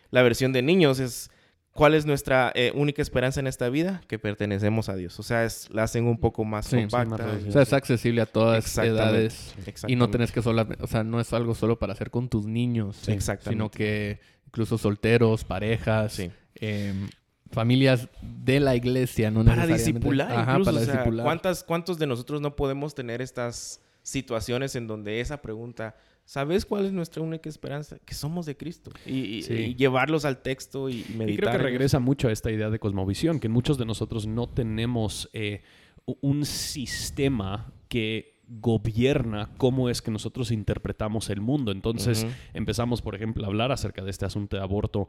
[0.09, 1.29] La versión de niños es,
[1.73, 4.01] ¿cuál es nuestra eh, única esperanza en esta vida?
[4.07, 5.19] Que pertenecemos a Dios.
[5.19, 7.39] O sea, es, la hacen un poco más Sí, sí, más compacta.
[7.47, 9.01] O sea, es accesible a todas Exactamente.
[9.01, 9.53] edades.
[9.55, 10.11] Y no Exactamente.
[10.11, 13.11] tenés que solo, o sea, no es algo solo para hacer con tus niños, Sí,
[13.11, 13.49] exactamente.
[13.51, 16.29] sino que incluso solteros, parejas, Sí.
[16.55, 17.07] em,
[17.51, 20.71] familias de la iglesia, no Para discipular, Ajá, incluso.
[20.71, 21.23] para o sea, discipular.
[21.25, 26.85] ¿cuántas, ¿Cuántos de nosotros no podemos tener estas situaciones en donde esa pregunta, ¿sabes cuál
[26.85, 27.97] es nuestra única esperanza?
[28.05, 28.91] Que somos de Cristo.
[29.05, 29.53] Y, y- Sí.
[29.53, 31.29] y llevarlos al texto y, y meditar.
[31.29, 34.47] Y creo que regresa mucho a esta idea de cosmovisión, que muchos de nosotros no
[34.47, 35.61] tenemos eh,
[36.05, 41.71] un sistema que gobierna cómo es que nosotros interpretamos el mundo.
[41.71, 45.07] Entonces empezamos, por ejemplo, a hablar acerca de este asunto de aborto.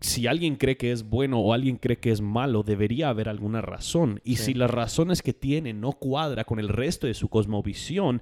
[0.00, 3.60] Si alguien cree que es bueno o alguien cree que es malo, debería haber alguna
[3.62, 4.20] razón.
[4.24, 4.46] Y Sí.
[4.46, 8.20] si las razones que tiene no cuadra con el resto de su cosmovisión,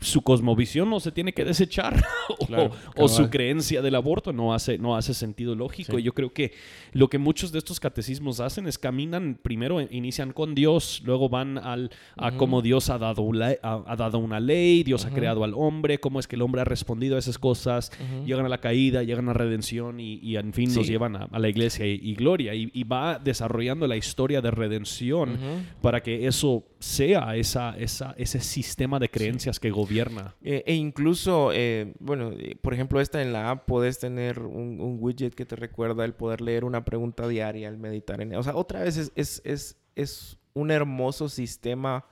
[0.00, 1.96] su cosmovisión no se tiene que desechar
[2.38, 5.92] o, Claro, o su creencia del aborto no hace, no hace sentido lógico.
[5.92, 6.00] Sí.
[6.00, 6.52] Y yo creo que
[6.92, 11.56] lo que muchos de estos catecismos hacen es caminan, primero inician con Dios, luego van
[11.58, 12.36] al, a Ujú.
[12.36, 13.56] cómo Dios ha dado, la-
[13.88, 16.64] ha dado una ley, Dios ha creado al hombre, cómo es que el hombre ha
[16.64, 17.90] respondido a esas cosas,
[18.26, 20.92] llegan a la caída, llegan a la redención y, y en fin nos Sí.
[20.92, 22.54] llevan a, a la iglesia y, y gloria.
[22.54, 25.38] Y, y va desarrollando la historia de redención
[25.82, 30.34] para que eso sea esa, esa, ese sistema de creencias que gobierna.
[30.42, 34.80] Eh, e incluso, eh, bueno, eh, por ejemplo, esta en la app puedes tener un,
[34.80, 38.42] un widget que te recuerda el poder leer una pregunta diaria, el meditar en O
[38.42, 42.04] sea, otra vez es, es, es, es un hermoso sistema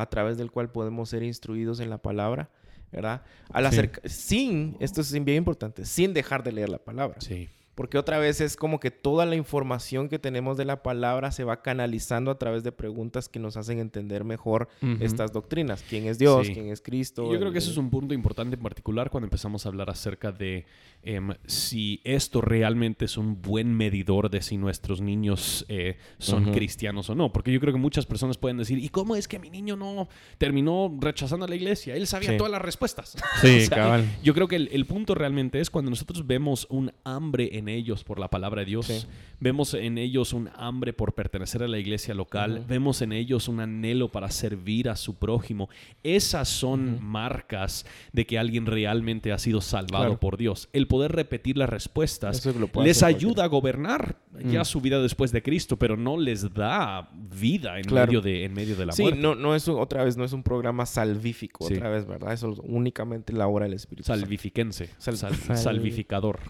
[0.00, 2.50] a través del cual podemos ser instruidos en la palabra,
[2.92, 3.22] ¿verdad?
[3.52, 3.76] Al Sí.
[4.04, 7.20] sin, esto es bien importante, sin dejar de leer la palabra.
[7.20, 7.48] Sí.
[7.80, 11.44] Porque otra vez es como que toda la información que tenemos de la palabra se
[11.44, 14.68] va canalizando a través de preguntas que nos hacen entender mejor
[15.00, 15.82] estas doctrinas.
[15.88, 16.46] ¿Quién es Dios?
[16.46, 16.52] Sí.
[16.52, 17.32] ¿Quién es Cristo?
[17.32, 20.30] Yo creo que eso es un punto importante en particular cuando empezamos a hablar acerca
[20.30, 20.66] de
[21.02, 27.08] em, si esto realmente es un buen medidor de si nuestros niños eh, son cristianos
[27.08, 27.32] o no.
[27.32, 30.06] Porque yo creo que muchas personas pueden decir, ¿y cómo es que mi niño no
[30.36, 31.96] terminó rechazando a la iglesia?
[31.96, 32.36] Él sabía Sí.
[32.36, 33.16] todas las respuestas.
[33.40, 34.04] Sí, O sea, cabal.
[34.22, 38.04] Yo creo que el, el punto realmente es cuando nosotros vemos un hambre en ellos
[38.04, 39.06] por la palabra de Dios, Sí.
[39.40, 43.60] vemos en ellos un hambre por pertenecer a la iglesia local, vemos en ellos un
[43.60, 45.68] anhelo para servir a su prójimo.
[46.02, 50.20] Esas son marcas de que alguien realmente ha sido salvado Claro.
[50.20, 50.68] por Dios.
[50.72, 52.46] El poder repetir las respuestas
[52.84, 54.64] les ayuda a gobernar ya Mm.
[54.64, 58.06] su vida después de Cristo, pero no les da vida en, Claro.
[58.06, 59.20] medio, de, en medio de la sí, muerte.
[59.20, 61.74] no, no es un- otra vez, no es un programa salvífico, Sí.
[61.74, 62.32] otra vez, ¿verdad?
[62.32, 64.06] Eso es únicamente la obra del Espíritu.
[64.06, 66.40] Salvifiquense, Sal- sal- sal- salvificador,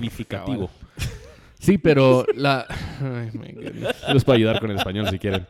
[0.00, 0.70] Salvificativo.
[1.60, 2.66] Sí, pero la...
[3.02, 3.30] Ay,
[4.14, 5.46] les puedo ayudar con el español si quieren.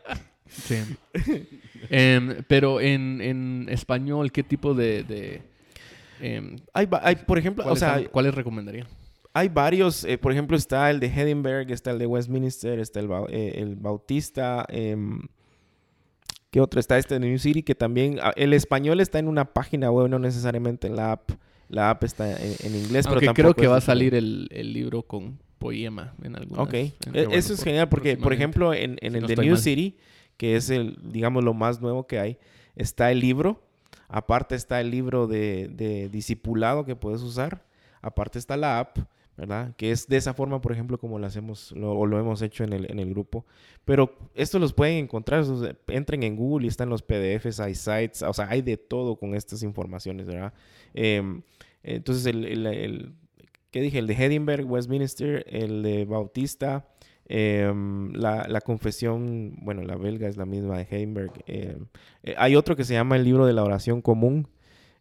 [0.49, 0.83] Sí.
[1.89, 5.05] Em, pero en, en español, ¿qué tipo de...
[5.05, 5.43] de
[6.21, 8.89] em, Hay, hay, por ejemplo, o ¿cuáles, sea, son- ¿Cuáles recomendaría?
[9.33, 13.09] hay varios, eh, por ejemplo, está el de Edinburgh, está el de Westminster, está el,
[13.29, 15.21] eh, el Bautista, em,
[16.51, 16.81] ¿qué otro?
[16.81, 20.09] Está este de New City, que también, ah, el español está en una página web,
[20.09, 21.31] no necesariamente en la app.
[21.71, 24.73] La app está en, en inglés, Aunque pero creo que va a salir el, el
[24.73, 26.67] libro con poema en algunas.
[26.67, 29.21] Ok, en- E- bueno, eso es por- genial porque, por ejemplo, en, en Si el
[29.23, 29.63] no estoy New mal.
[29.63, 29.97] City,
[30.37, 32.39] que es el, digamos, lo más nuevo que hay,
[32.77, 33.63] está el libro,
[34.09, 37.63] aparte está el libro de, de discipulado que puedes usar,
[38.03, 38.99] aparte está la app,
[39.41, 39.75] ¿verdad?
[39.77, 42.73] Que es de esa forma, por ejemplo, como lo hacemos o lo hemos hecho en
[42.75, 43.47] el, en el grupo.
[43.87, 45.45] Pero esto los pueden encontrar,
[45.89, 49.35] entren en Google y están los PDFs, hay sites, o sea, hay de todo con
[49.35, 50.53] estas informaciones, ¿verdad?
[50.95, 51.43] Em,
[51.83, 53.15] entonces, el, el-
[53.71, 53.99] ¿qué dije?
[53.99, 56.87] El de Edinburgh, Westminster, el de Bautista,
[57.27, 61.33] em, la, la confesión, bueno, la belga es la misma de Edinburgh.
[61.47, 61.87] em,
[62.25, 64.49] eh, hay otro que se llama el libro de la oración común.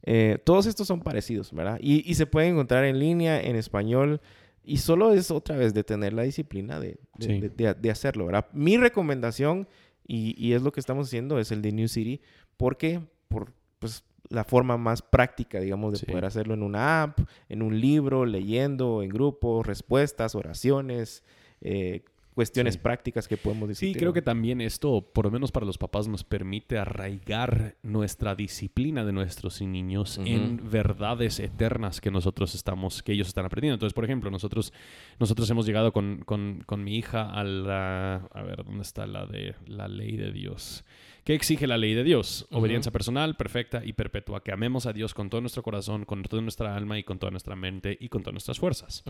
[0.03, 1.77] Eh, todos estos son parecidos, ¿verdad?
[1.81, 4.21] Y, y se pueden encontrar en línea, en español.
[4.63, 7.39] Y solo es otra vez de tener la disciplina de, de- Sí.
[7.39, 8.45] de- de- de hacerlo, ¿verdad?
[8.53, 9.67] Mi recomendación,
[10.07, 12.21] y, y es lo que estamos haciendo, es el de New City,
[12.57, 16.05] porque por pues, la forma más práctica, digamos, de Sí.
[16.05, 21.23] poder hacerlo en una app, en un libro, leyendo, en grupo, respuestas, oraciones,
[21.61, 22.03] eh,
[22.39, 22.79] cuestiones Sí.
[22.79, 23.97] prácticas que podemos Sí, discutir.
[23.97, 24.13] creo ¿no?
[24.13, 29.11] que también esto, por lo menos para los papás, nos permite arraigar nuestra disciplina de
[29.11, 33.73] nuestros niños en verdades eternas que nosotros estamos, que ellos están aprendiendo.
[33.75, 34.71] Entonces, por ejemplo, nosotros,
[35.19, 39.25] nosotros hemos llegado con, con- con mi hija a la, a ver, ¿dónde está la
[39.25, 40.85] de la ley de Dios?
[41.23, 42.47] ¿Qué exige la ley de Dios?
[42.51, 44.43] Obediencia personal, perfecta y perpetua.
[44.43, 47.29] Que amemos a Dios con todo nuestro corazón, con toda nuestra alma y con toda
[47.31, 49.03] nuestra mente y con todas nuestras fuerzas.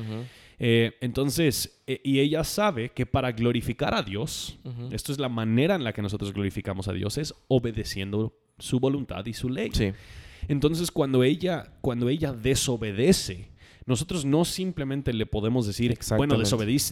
[0.60, 4.60] Eh, entonces, eh, y ella sabe que para glorificar a Dios,
[4.91, 9.26] esto es la manera en la que nosotros glorificamos a Dios, es obedeciendo su voluntad
[9.26, 9.69] y su ley.
[9.74, 9.91] Sí.
[10.48, 13.50] Entonces, cuando ella, cuando ella desobedece,
[13.86, 16.36] nosotros no simplemente le podemos decir, bueno,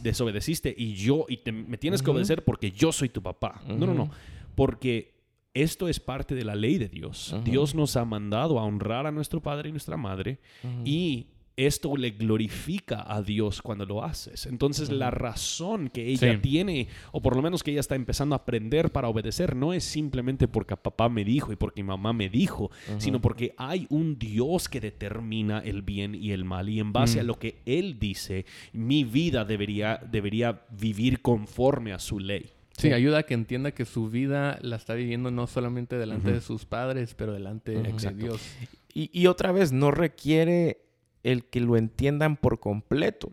[0.03, 3.61] desobedeciste y yo, y te- me tienes que obedecer porque yo soy tu papá.
[3.67, 4.11] No, no, no.
[4.57, 5.13] Porque
[5.53, 7.35] esto es parte de la ley de Dios.
[7.45, 10.39] Dios nos ha mandado a honrar a nuestro padre y nuestra madre
[10.83, 14.45] y esto le glorifica a Dios cuando lo haces.
[14.45, 16.39] Entonces la razón que ella Sí.
[16.39, 19.83] tiene, o por lo menos que ella está empezando a aprender para obedecer, no es
[19.83, 24.69] simplemente porque papá me dijo y porque mamá me dijo, sino porque hay un Dios
[24.69, 26.69] que determina el bien y el mal.
[26.69, 27.21] Y en base Mm.
[27.21, 32.51] a lo que Él dice, mi vida debería, debería vivir conforme a su ley.
[32.77, 36.41] Sí, ayuda a que entienda que su vida la está viviendo no solamente delante de
[36.41, 38.13] sus padres, pero delante de.
[38.13, 38.41] Dios.
[38.93, 40.81] Y, y otra vez, no requiere
[41.23, 43.31] el que lo entiendan por completo,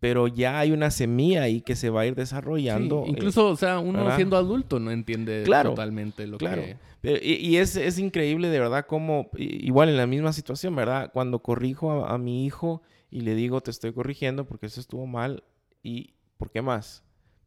[0.00, 3.04] pero ya hay una semilla ahí que se va a ir Sí, desarrollando.
[3.06, 4.16] eh, incluso, o sea, uno ¿verdad?
[4.16, 6.62] siendo adulto no entiende Claro, totalmente lo claro.
[6.62, 6.76] que...
[7.00, 11.10] Pero- y y es, es increíble de verdad como, igual en la misma situación, ¿verdad?
[11.12, 15.06] Cuando corrijo a, a mi hijo y le digo, te estoy corrigiendo porque eso estuvo
[15.06, 15.42] mal,
[15.82, 17.02] ¿y por qué más?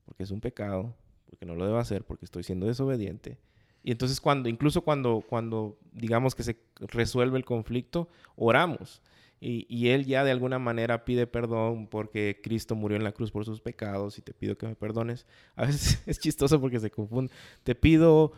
[0.06, 0.96] Porque es un pecado,
[1.30, 3.38] porque no lo debo hacer, porque estoy siendo desobediente.
[3.84, 9.02] Y entonces cuando, incluso cuando, cuando digamos que se resuelve el conflicto, oramos.
[9.40, 13.32] Y, y él ya de alguna manera pide perdón porque Cristo murió en la cruz
[13.32, 15.28] por sus pecados y te pido que me perdones.
[15.56, 17.32] A veces es chistoso porque se confunde.
[17.64, 18.34] Te pido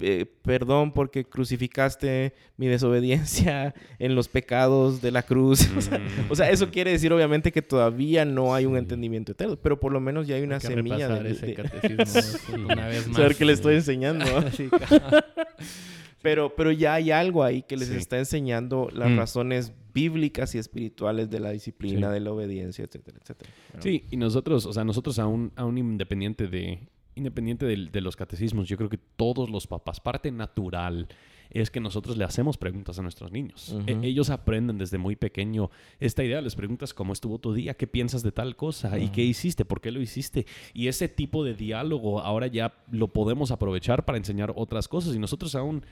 [0.00, 5.68] eh, perdón porque crucificaste mi desobediencia en los pecados de la cruz.
[5.76, 6.00] O sea,
[6.30, 8.78] o sea, eso quiere decir obviamente que todavía no hay un Sí.
[8.78, 11.54] entendimiento eterno, pero por lo menos ya hay una Hay que semilla de, ese de-
[11.54, 13.16] catecismo una vez más.
[13.16, 14.24] saber que le estoy enseñando.
[14.52, 15.24] Sí, ca-
[16.22, 17.96] Pero, pero ya hay algo ahí que les Sí.
[17.96, 19.16] está enseñando las Mm.
[19.16, 22.14] razones bíblicas y espirituales de la disciplina, Sí.
[22.14, 23.50] de la obediencia, etcétera, etcétera.
[23.80, 26.78] Sí, y nosotros, o sea, nosotros aún, aún independiente de
[27.14, 31.08] independiente de, los catecismos, yo creo que todos los papás, parte natural
[31.50, 33.76] es que nosotros le hacemos preguntas a nuestros niños.
[33.86, 35.70] E- ellos aprenden desde muy pequeño
[36.00, 39.22] esta idea, les preguntas cómo estuvo tu día, qué piensas de tal cosa y qué
[39.22, 40.46] hiciste, por qué lo hiciste.
[40.72, 45.18] Y ese tipo de diálogo ahora ya lo podemos aprovechar para enseñar otras cosas y
[45.18, 45.84] nosotros aún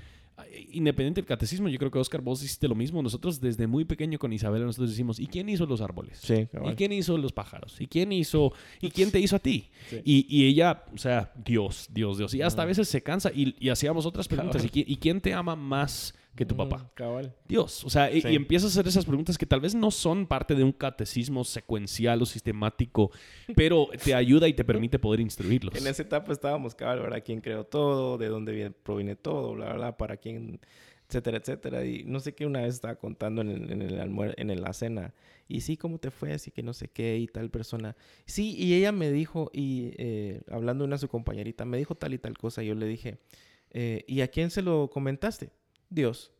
[0.72, 3.02] independiente del catecismo, yo creo que Oscar, vos hiciste lo mismo.
[3.02, 6.18] Nosotros desde muy pequeño con Isabela nosotros decimos, ¿y quién hizo los árboles?
[6.22, 7.80] Sí, ¿Y quién hizo los pájaros?
[7.80, 8.52] ¿Y quién hizo?
[8.80, 9.68] ¿Y quién te hizo a ti?
[9.88, 10.00] Sí.
[10.04, 12.34] Y, y ella, o sea, Dios, Dios, Dios.
[12.34, 14.64] Y hasta a veces se cansa y, y hacíamos otras preguntas.
[14.64, 16.76] ¿Y quién, y quién te ama más que tu papá?
[16.76, 17.34] Ujú, Cabal.
[17.46, 17.84] Dios.
[17.84, 18.28] O sea, y, Sí.
[18.28, 21.44] y empiezas a hacer esas preguntas que tal vez no son parte de un catecismo
[21.44, 23.10] secuencial o sistemático,
[23.56, 25.74] pero te ayuda y te permite poder instruirlos.
[25.74, 27.22] En esa etapa estábamos, cabal, ¿verdad?
[27.24, 28.16] ¿Quién creó todo?
[28.18, 29.54] ¿De dónde viene, proviene todo?
[29.54, 30.60] Bla, bla, bla, para quién,
[31.08, 31.84] etcétera, etcétera.
[31.84, 34.62] Y no sé qué una vez estaba contando en, el, en, el almuer- en el-
[34.62, 35.12] la cena.
[35.48, 36.32] Y sí, ¿cómo te fue?
[36.32, 37.96] Así que no sé qué y tal persona.
[38.24, 42.14] Sí, y ella me dijo, y eh, hablando de una su compañerita, me dijo tal
[42.14, 42.62] y tal cosa.
[42.62, 43.18] Y yo le dije,
[43.72, 45.50] eh, ¿y a quién se lo comentaste?
[45.90, 46.32] Dios.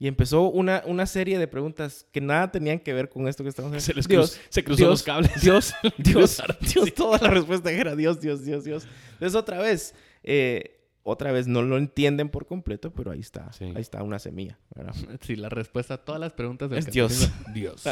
[0.00, 3.48] Y empezó una, una serie de preguntas que nada tenían que ver con esto que
[3.50, 3.96] estamos Se haciendo.
[3.98, 5.40] les Dios, cruz- se cruzó Dios, los cables.
[5.42, 6.94] Dios, Dios, Dios.
[6.94, 8.86] Toda la respuesta era Dios, Dios, Dios, Dios.
[9.14, 13.64] Entonces otra vez, eh, otra vez no lo entienden por completo, pero ahí está, Sí.
[13.74, 14.94] ahí está una semilla, ¿verdad?
[15.22, 17.28] Sí, la respuesta a todas las preguntas del Es Dios.
[17.52, 17.82] Dios.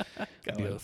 [0.56, 0.82] Dios.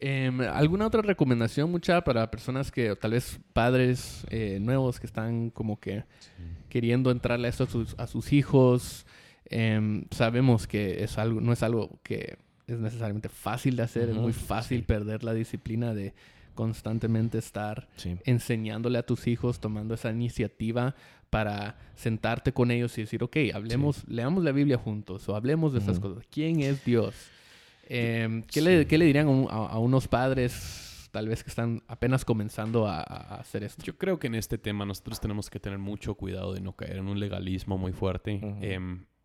[0.00, 5.06] Em, ¿Alguna otra recomendación, mucha, para personas que, o tal vez padres eh, nuevos que
[5.06, 6.04] están como que
[6.68, 9.06] queriendo entrarle a esto a sus, a sus hijos?
[9.46, 14.16] Em, sabemos que es algo, no es algo que es necesariamente fácil de hacer, es
[14.16, 14.84] muy fácil sí.
[14.84, 16.12] perder la disciplina de
[16.54, 18.16] constantemente estar Sí.
[18.24, 20.94] enseñándole a tus hijos, tomando esa iniciativa
[21.30, 25.78] para sentarte con ellos y decir, ok, hablemos, leamos la Biblia juntos o hablemos de
[25.78, 26.08] estas Ujú.
[26.14, 26.26] cosas.
[26.30, 27.14] ¿Quién es Dios?
[27.90, 31.48] Em, ¿qué, le, qué le dirían a, un- a- a unos padres tal vez que
[31.48, 33.82] están apenas comenzando a, hacer esto?
[33.82, 36.98] Yo creo que en este tema nosotros tenemos que tener mucho cuidado de no caer
[36.98, 38.40] en un legalismo muy fuerte.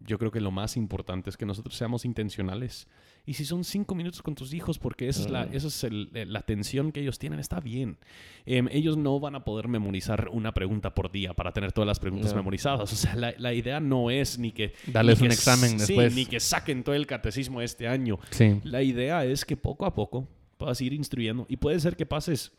[0.06, 2.88] Yo creo que lo más importante es que nosotros seamos intencionales.
[3.26, 6.10] Y si son cinco minutos con tus hijos, porque esa es la, esa es el-
[6.14, 7.98] eh, la atención que ellos tienen, está bien.
[8.46, 12.00] Em, ellos no van a poder memorizar una pregunta por día para tener todas las
[12.00, 12.38] preguntas No.
[12.38, 12.92] memorizadas.
[12.92, 14.74] O sea, la, la idea no es ni que...
[14.88, 16.16] Darles ni un que examen s- sí, después.
[16.16, 18.20] ni que saquen todo el catecismo este año.
[18.32, 18.60] Sí.
[18.66, 22.52] La idea es que poco a poco puedas ir instruyendo y puede ser que pases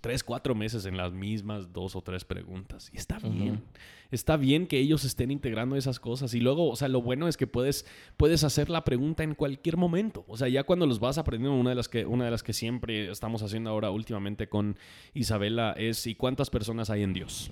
[0.00, 2.90] tres, cuatro meses en las mismas dos o tres preguntas.
[2.92, 3.62] Y está bien.
[4.10, 6.34] Está bien que ellos estén integrando esas cosas.
[6.34, 9.76] Y luego, o sea, lo bueno es que puedes, puedes hacer la pregunta en cualquier
[9.76, 10.24] momento.
[10.26, 12.52] O sea, ya cuando los vas aprendiendo, una de las que, una de las que
[12.52, 14.76] siempre estamos haciendo ahora últimamente con
[15.14, 17.50] Isabela es ¿y cuántas personas hay en Dios?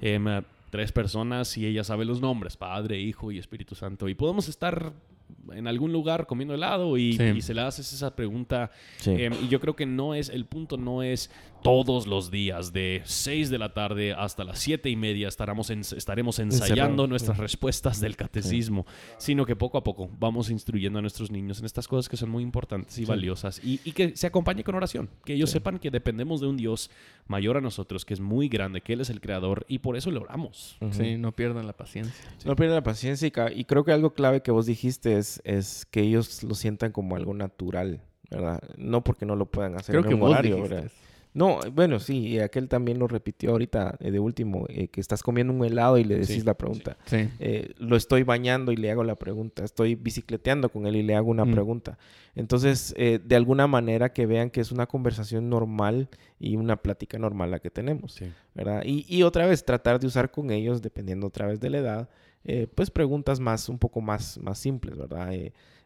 [0.00, 4.08] Em, eh, tres personas y ella sabe los nombres, Padre, Hijo y Espíritu Santo.
[4.08, 4.92] Y podemos estar
[5.52, 7.22] en algún lugar comiendo helado y, Sí.
[7.36, 8.70] y se le haces esa pregunta.
[8.98, 9.10] Sí.
[9.10, 11.30] Em, y yo creo que no es, el punto no es
[11.62, 15.96] todos los días, de 6 de la tarde hasta las siete y media estaremos, ens-
[15.96, 17.06] estaremos ensayando Encerrado.
[17.06, 18.86] nuestras respuestas del catecismo,
[19.18, 22.30] sino que poco a poco vamos instruyendo a nuestros niños en estas cosas que son
[22.30, 25.90] muy importantes y valiosas y, y que se acompañe con oración, que ellos sepan que
[25.90, 26.90] dependemos de un Dios
[27.26, 30.10] mayor a nosotros, que es muy grande, que Él es el creador y por eso
[30.10, 30.78] le oramos.
[30.92, 32.24] Sí, no pierdan la paciencia.
[32.44, 36.00] No pierdan la paciencia y, creo que algo clave que vos dijiste es, es que
[36.00, 38.60] ellos lo sientan como algo natural, ¿verdad?
[38.76, 40.90] No porque no lo puedan hacer Creo en que un vos horario, dijiste ¿verdad?
[40.92, 41.09] eso.
[41.32, 45.22] No, bueno, sí, y aquel también lo repitió ahorita eh, de último, eh, que estás
[45.22, 46.96] comiendo un helado y le decís Sí, la pregunta.
[47.06, 47.28] Sí.
[47.38, 49.62] Eh, lo estoy bañando y le hago la pregunta.
[49.64, 51.52] Estoy bicicleteando con él y le hago una Mm.
[51.52, 51.98] pregunta.
[52.34, 56.08] Entonces, eh, de alguna manera que vean que es una conversación normal
[56.40, 58.14] y una plática normal la que tenemos.
[58.14, 58.26] Sí.
[58.54, 58.82] ¿verdad?
[58.84, 62.08] Y, y otra vez tratar de usar con ellos, dependiendo otra vez de la edad,
[62.44, 65.30] eh, pues preguntas más, un poco más, más simples, ¿verdad?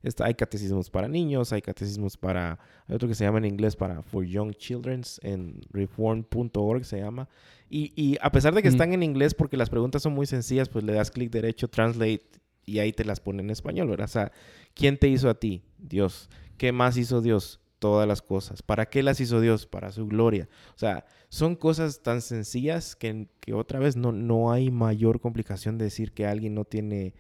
[0.05, 3.75] Está- hay catecismos para niños, hay catecismos para, hay otro que se llama en inglés
[3.75, 7.29] para For Young Children, en reform.org se llama.
[7.71, 8.73] Y, y a pesar de que Mm.
[8.73, 12.23] están en inglés, porque las preguntas son muy sencillas, pues le das clic derecho, translate,
[12.67, 14.05] y ahí te las pone en español, ¿verdad?
[14.05, 14.33] O sea,
[14.75, 15.63] ¿quién te hizo a ti?
[15.79, 16.29] Dios.
[16.57, 17.61] ¿Qué más hizo Dios?
[17.79, 18.63] Todas las cosas.
[18.63, 19.67] ¿Para qué las hizo Dios?
[19.67, 20.49] Para su gloria.
[20.75, 25.77] O sea, son cosas tan sencillas que, que otra vez no, no hay mayor complicación
[25.77, 27.13] de decir que alguien no tiene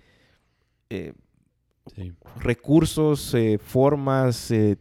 [0.90, 1.12] eh,
[1.94, 2.12] Sí.
[2.40, 4.50] recursos, eh, formas.
[4.50, 4.76] eh,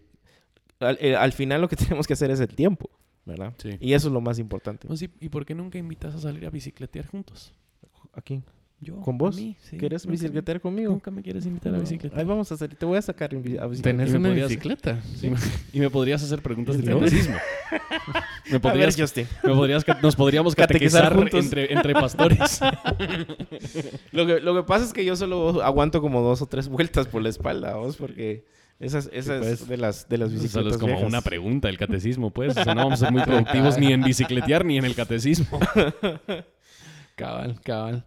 [0.79, 2.89] al, eh, al final lo que tenemos que hacer es el tiempo,
[3.25, 3.53] ¿verdad?
[3.57, 3.77] Sí.
[3.79, 4.87] Y eso es lo más importante.
[4.87, 7.53] Pues sí, ¿Y por qué nunca invitas a salir a bicicletear juntos?
[8.13, 8.41] Aquí.
[8.83, 8.97] Yo.
[9.01, 9.35] ¿Con vos?
[9.35, 9.77] mí, sí.
[9.77, 10.91] ¿Quieres bicicletear conmigo?
[10.91, 12.19] Nunca me quieres invitar a bicicletear.
[12.19, 12.75] Ahí vamos a salir.
[12.75, 13.81] Te voy a sacar a bicicleta.
[13.81, 15.01] ¿Tenés Y me una podrías- bicicleta?
[15.15, 15.31] Sí.
[15.73, 16.99] Y me podrías hacer preguntas del ¿No?
[16.99, 17.35] catecismo.
[18.49, 19.25] Me A ver, podrías, Justin.
[19.41, 22.59] me podrías ca- nos podríamos Catequizar entre, entre pastores.
[24.11, 27.07] Lo que, lo que pasa es que yo solo aguanto como dos o tres vueltas
[27.07, 28.45] por la espalda, vos, porque
[28.79, 29.67] esas, esas pues.
[29.67, 31.07] de las de las bicicletas Solo es como viejas.
[31.07, 32.55] una pregunta el catecismo, pues.
[32.57, 35.59] O sea, no vamos a ser muy productivos ni en bicicletear ni en el catecismo.
[37.15, 38.05] Cabal, cabal.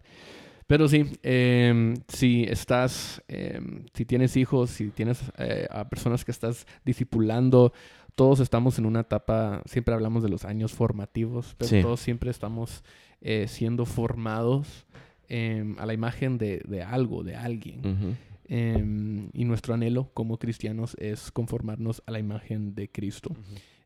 [0.67, 6.31] Pero sí, em, si estás, em, si tienes hijos, si tienes eh, a personas que
[6.31, 7.71] estás discipulando,
[8.15, 11.81] todos estamos en una etapa, siempre hablamos de los años formativos, pero Sí.
[11.81, 12.83] todos siempre estamos
[13.21, 14.85] eh, siendo formados
[15.29, 18.15] em, a la imagen de, de algo, de alguien.
[19.33, 23.35] Y nuestro anhelo como cristianos es conformarnos a la imagen de Cristo.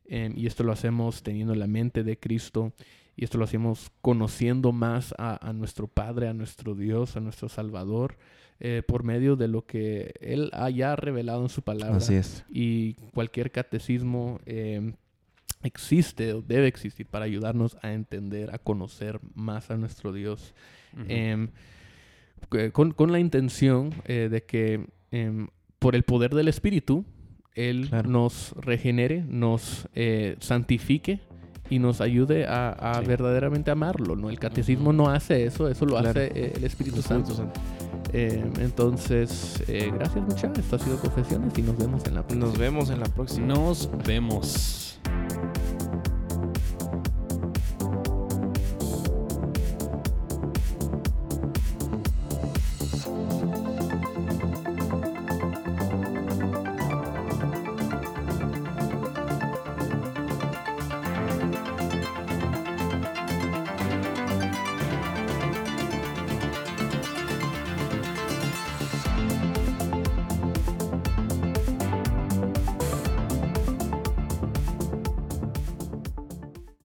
[0.08, 2.72] Y esto lo hacemos teniendo la mente de Cristo.
[3.16, 7.48] Y esto lo hacemos conociendo más a, a nuestro Padre, a nuestro Dios, a nuestro
[7.48, 8.16] Salvador,
[8.60, 11.96] eh, por medio de lo que Él haya revelado en su palabra.
[11.98, 12.44] Así es.
[12.48, 14.94] Y cualquier catecismo em,
[15.62, 20.54] existe o debe existir para ayudarnos a entender, a conocer más a nuestro Dios.
[21.08, 21.48] Em,
[22.72, 25.48] con, con la intención eh, de que em,
[25.78, 27.04] por el poder del Espíritu,
[27.54, 28.08] Él Claro.
[28.10, 31.20] nos regenere, nos eh, santifique
[31.74, 33.06] y nos ayude a, a Sí.
[33.06, 34.16] verdaderamente amarlo.
[34.16, 34.28] ¿no?
[34.30, 36.10] El catecismo no hace eso, eso lo Claro.
[36.10, 37.34] hace eh, el Espíritu, El Santo.
[37.34, 37.60] Santo.
[38.12, 40.58] Em, entonces, eh, gracias muchachos.
[40.58, 42.46] Esto ha sido Confesiones y nos vemos en la próxima.
[42.46, 43.46] Nos vemos en la próxima.
[43.46, 44.98] Nos vemos.